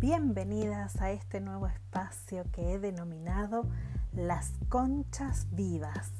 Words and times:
Bienvenidas 0.00 1.02
a 1.02 1.10
este 1.10 1.40
nuevo 1.40 1.66
espacio 1.66 2.44
que 2.52 2.72
he 2.72 2.78
denominado 2.78 3.66
Las 4.12 4.52
Conchas 4.68 5.48
Vivas, 5.50 6.12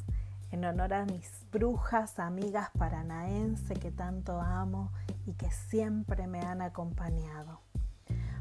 en 0.50 0.64
honor 0.64 0.94
a 0.94 1.04
mis 1.04 1.46
brujas, 1.52 2.18
amigas 2.18 2.70
paranaense 2.76 3.74
que 3.74 3.92
tanto 3.92 4.40
amo 4.40 4.90
y 5.26 5.34
que 5.34 5.52
siempre 5.52 6.26
me 6.26 6.40
han 6.40 6.60
acompañado. 6.60 7.60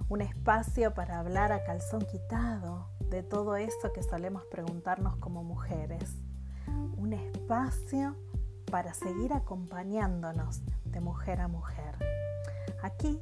Un 0.09 0.21
espacio 0.21 0.95
para 0.95 1.19
hablar 1.19 1.51
a 1.51 1.63
calzón 1.63 2.03
quitado 2.11 2.89
de 3.11 3.21
todo 3.21 3.57
eso 3.57 3.93
que 3.93 4.01
solemos 4.01 4.43
preguntarnos 4.45 5.17
como 5.17 5.43
mujeres. 5.43 6.15
Un 6.97 7.13
espacio 7.13 8.15
para 8.71 8.95
seguir 8.95 9.33
acompañándonos 9.33 10.61
de 10.85 10.99
mujer 10.99 11.41
a 11.41 11.47
mujer. 11.47 11.95
Aquí 12.81 13.21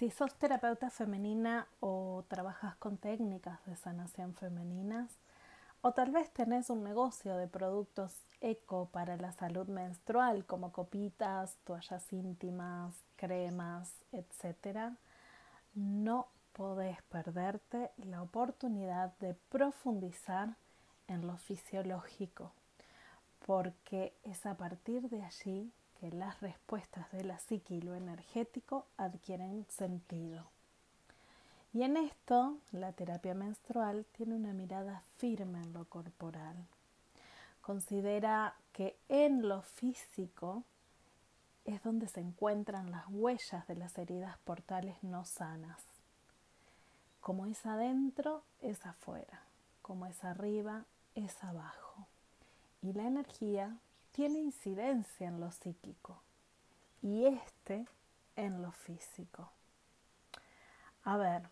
Si 0.00 0.10
sos 0.10 0.34
terapeuta 0.36 0.88
femenina 0.88 1.68
o 1.80 2.24
trabajas 2.26 2.74
con 2.76 2.96
técnicas 2.96 3.62
de 3.66 3.76
sanación 3.76 4.32
femeninas, 4.32 5.18
o 5.82 5.92
tal 5.92 6.10
vez 6.10 6.30
tenés 6.32 6.70
un 6.70 6.82
negocio 6.82 7.36
de 7.36 7.46
productos 7.46 8.14
eco 8.40 8.88
para 8.92 9.18
la 9.18 9.32
salud 9.32 9.68
menstrual 9.68 10.46
como 10.46 10.72
copitas, 10.72 11.54
toallas 11.64 12.10
íntimas, 12.14 12.94
cremas, 13.16 13.92
etc., 14.12 14.94
no 15.74 16.28
podés 16.54 17.02
perderte 17.10 17.90
la 17.98 18.22
oportunidad 18.22 19.12
de 19.18 19.34
profundizar 19.50 20.56
en 21.08 21.26
lo 21.26 21.36
fisiológico, 21.36 22.54
porque 23.44 24.14
es 24.22 24.46
a 24.46 24.56
partir 24.56 25.10
de 25.10 25.22
allí 25.22 25.70
que 26.00 26.10
las 26.10 26.40
respuestas 26.40 27.12
de 27.12 27.24
la 27.24 27.38
psique 27.38 27.74
y 27.74 27.82
lo 27.82 27.94
energético 27.94 28.86
adquieren 28.96 29.66
sentido. 29.68 30.46
Y 31.74 31.82
en 31.82 31.98
esto, 31.98 32.56
la 32.72 32.92
terapia 32.92 33.34
menstrual 33.34 34.06
tiene 34.12 34.34
una 34.34 34.54
mirada 34.54 35.02
firme 35.18 35.62
en 35.62 35.74
lo 35.74 35.84
corporal. 35.84 36.56
Considera 37.60 38.54
que 38.72 38.96
en 39.10 39.46
lo 39.46 39.60
físico 39.60 40.64
es 41.66 41.82
donde 41.82 42.08
se 42.08 42.20
encuentran 42.20 42.90
las 42.90 43.04
huellas 43.08 43.66
de 43.68 43.76
las 43.76 43.96
heridas 43.98 44.38
portales 44.38 44.96
no 45.02 45.26
sanas. 45.26 45.82
Como 47.20 47.44
es 47.44 47.64
adentro, 47.66 48.42
es 48.62 48.84
afuera. 48.86 49.42
Como 49.82 50.06
es 50.06 50.24
arriba, 50.24 50.86
es 51.14 51.44
abajo. 51.44 52.06
Y 52.80 52.94
la 52.94 53.04
energía 53.04 53.76
tiene 54.12 54.38
incidencia 54.38 55.28
en 55.28 55.40
lo 55.40 55.50
psíquico 55.52 56.22
y 57.02 57.26
este 57.26 57.86
en 58.36 58.62
lo 58.62 58.72
físico. 58.72 59.50
A 61.04 61.16
ver, 61.16 61.48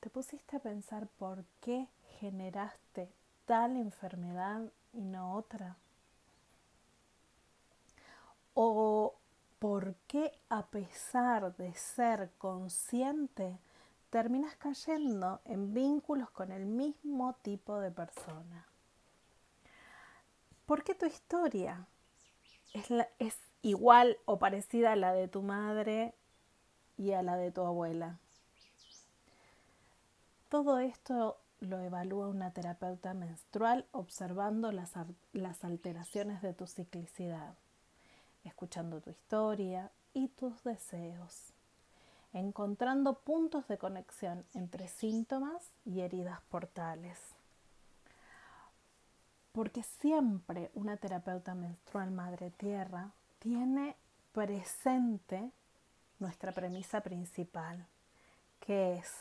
¿te 0.00 0.10
pusiste 0.10 0.56
a 0.56 0.60
pensar 0.60 1.06
por 1.06 1.44
qué 1.60 1.88
generaste 2.18 3.12
tal 3.46 3.76
enfermedad 3.76 4.62
y 4.92 5.02
no 5.02 5.34
otra? 5.34 5.76
¿O 8.54 9.14
por 9.58 9.94
qué 10.06 10.32
a 10.48 10.66
pesar 10.66 11.56
de 11.56 11.74
ser 11.74 12.30
consciente 12.38 13.58
terminas 14.10 14.54
cayendo 14.56 15.40
en 15.44 15.74
vínculos 15.74 16.30
con 16.30 16.52
el 16.52 16.66
mismo 16.66 17.34
tipo 17.42 17.78
de 17.78 17.90
persona? 17.90 18.66
¿Por 20.66 20.82
qué 20.82 20.94
tu 20.94 21.04
historia 21.04 21.86
es, 23.18 23.36
igual 23.60 24.16
o 24.24 24.38
parecida 24.38 24.92
a 24.92 24.96
la 24.96 25.12
de 25.12 25.28
tu 25.28 25.42
madre 25.42 26.14
y 26.96 27.12
a 27.12 27.22
la 27.22 27.36
de 27.36 27.50
tu 27.50 27.60
abuela? 27.62 28.18
Todo 30.48 30.78
esto 30.78 31.38
lo 31.60 31.80
evalúa 31.80 32.28
una 32.28 32.52
terapeuta 32.52 33.12
menstrual 33.12 33.86
observando 33.92 34.72
las 34.72 35.64
alteraciones 35.64 36.40
de 36.40 36.54
tu 36.54 36.66
ciclicidad, 36.66 37.54
escuchando 38.44 39.02
tu 39.02 39.10
historia 39.10 39.90
y 40.14 40.28
tus 40.28 40.64
deseos, 40.64 41.52
encontrando 42.32 43.20
puntos 43.20 43.68
de 43.68 43.76
conexión 43.76 44.46
entre 44.54 44.88
síntomas 44.88 45.62
y 45.84 46.00
heridas 46.00 46.40
portales 46.48 47.18
porque 49.54 49.84
siempre 49.84 50.72
una 50.74 50.96
terapeuta 50.96 51.54
menstrual 51.54 52.10
madre 52.10 52.50
tierra 52.50 53.12
tiene 53.38 53.94
presente 54.32 55.52
nuestra 56.18 56.50
premisa 56.50 57.02
principal, 57.02 57.86
que 58.58 58.94
es 58.94 59.12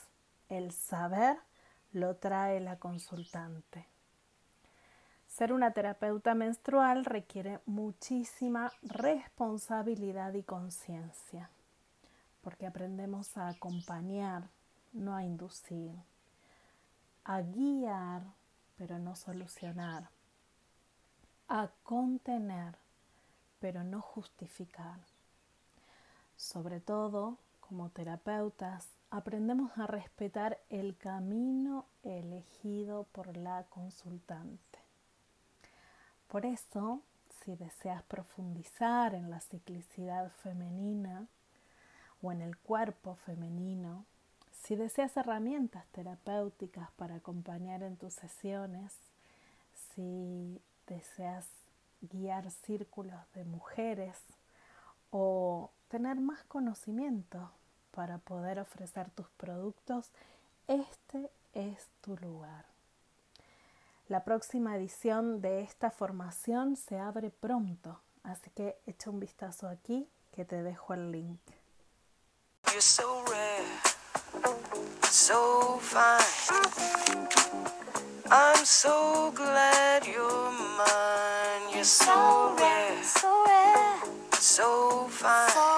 el 0.50 0.72
saber 0.72 1.38
lo 1.92 2.16
trae 2.16 2.60
la 2.62 2.80
consultante. 2.80 3.86
Ser 5.28 5.54
una 5.54 5.70
terapeuta 5.70 6.34
menstrual 6.34 7.06
requiere 7.06 7.60
muchísima 7.68 8.72
responsabilidad 8.82 10.34
y 10.34 10.42
conciencia, 10.42 11.52
porque 12.42 12.66
aprendemos 12.66 13.38
a 13.38 13.50
acompañar, 13.50 14.50
no 14.94 15.16
a 15.16 15.24
inducir, 15.24 15.94
a 17.24 17.42
guiar, 17.42 18.24
pero 18.78 18.98
no 18.98 19.16
solucionar, 19.16 20.10
a 21.48 21.70
contener, 21.84 22.76
pero 23.60 23.84
no 23.84 24.02
justificar. 24.02 25.00
Sobre 26.36 26.80
todo, 26.80 27.38
como 27.60 27.90
terapeutas, 27.90 28.88
aprendemos 29.10 29.78
a 29.78 29.88
respetar 29.88 30.60
el 30.70 30.98
camino 30.98 31.86
elegido 32.04 33.06
por 33.12 33.38
la 33.38 33.64
consultante. 33.70 34.80
Por 36.28 36.46
eso, 36.46 37.02
si 37.44 37.56
deseas 37.56 38.04
profundizar 38.04 39.14
en 39.14 39.30
la 39.30 39.40
ciclicidad 39.40 40.32
femenina 40.32 41.28
o 42.22 42.32
en 42.32 42.42
el 42.42 42.58
cuerpo 42.58 43.16
femenino, 43.16 44.06
si 44.64 44.76
deseas 44.76 45.16
herramientas 45.18 45.86
terapéuticas 45.92 46.90
para 46.92 47.16
acompañar 47.16 47.84
en 47.84 47.98
tus 47.98 48.14
sesiones, 48.14 48.94
si 49.94 50.62
deseas 50.88 51.48
guiar 52.02 52.52
círculos 52.52 53.20
de 53.34 53.46
mujeres 53.46 54.18
o 55.12 55.72
tener 55.88 56.20
más 56.20 56.44
conocimiento 56.46 57.52
para 57.92 58.18
poder 58.18 58.60
ofrecer 58.60 59.12
tus 59.12 59.30
productos, 59.30 60.12
este 60.68 61.30
es 61.54 61.88
tu 62.02 62.18
lugar. 62.18 62.66
La 64.08 64.24
próxima 64.24 64.76
edición 64.76 65.42
de 65.42 65.62
esta 65.62 65.92
formación 65.92 66.76
se 66.76 67.00
abre 67.00 67.30
pronto, 67.30 68.02
así 68.24 68.50
que 68.52 68.78
echa 68.86 69.10
un 69.10 69.20
vistazo 69.20 69.68
aquí 69.68 70.10
que 70.32 70.46
te 70.46 70.64
dejo 70.64 70.94
el 70.94 71.12
link. 71.12 71.40
I'm 78.36 78.66
so 78.66 79.32
glad 79.36 80.08
you're 80.08 80.52
mine. 80.80 81.76
You're 81.76 81.84
so 81.84 82.56
rare, 82.58 83.04
so 83.04 83.44
rare, 83.46 84.02
so 84.40 85.06
fine. 85.08 85.52
so 85.52 85.73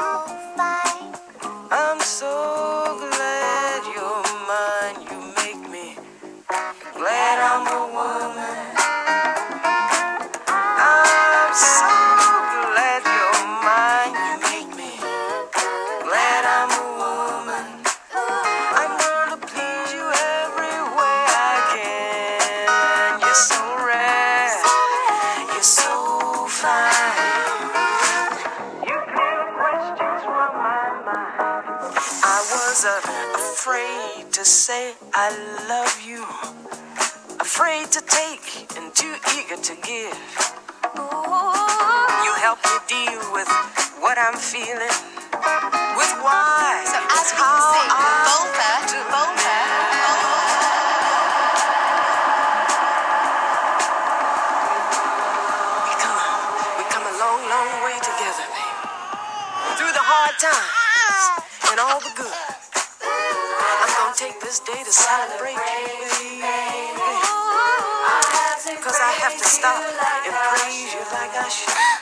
a 32.86 33.02
afraid 33.34 34.32
to 34.32 34.46
say 34.46 34.94
I 35.14 35.34
love 35.66 35.98
you. 36.06 36.22
Afraid 37.42 37.90
to 37.92 38.02
take 38.06 38.46
and 38.78 38.94
too 38.94 39.16
eager 39.34 39.58
to 39.58 39.74
give. 39.82 40.14
You 40.94 42.32
help 42.46 42.62
me 42.62 42.78
deal 42.86 43.22
with 43.34 43.50
what 43.98 44.18
I'm 44.22 44.38
feeling. 44.38 44.98
With 45.98 46.14
why. 46.22 46.86
So 46.86 47.02
as 47.02 47.34
we 47.34 47.42
how 47.42 47.74
can 47.74 47.90
I 47.90 48.22
Volta. 48.30 48.78
Volta, 49.10 49.58
We 55.90 55.94
come, 56.06 56.22
we 56.78 56.84
come 56.94 57.06
a 57.10 57.16
long, 57.18 57.42
long 57.50 57.70
way 57.82 57.98
together, 57.98 58.46
baby. 58.54 58.78
Through 59.74 59.94
the 59.98 60.06
hard 60.06 60.38
times 60.38 61.42
and 61.72 61.80
all 61.82 62.00
the 62.00 62.14
good. 62.14 62.55
Take 64.16 64.40
this 64.40 64.62
day 64.62 64.82
to 64.82 64.92
celebrate 64.92 65.52
you, 65.52 65.60
baby. 66.40 66.42
Cause 68.82 69.00
I 69.02 69.12
have 69.20 69.38
to 69.38 69.44
stop 69.44 69.84
and 69.84 70.34
praise 70.34 70.94
you 70.94 71.02
like 71.12 71.36
I 71.36 71.50
should. 71.50 71.95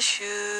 I 0.00 0.59